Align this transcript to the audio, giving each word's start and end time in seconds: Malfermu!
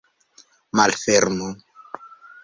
Malfermu! 0.77 1.49